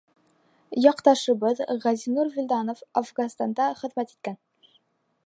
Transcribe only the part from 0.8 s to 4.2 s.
Яҡташыбыҙ Ғәзинур Вилданов Афғанстанда хеҙмәт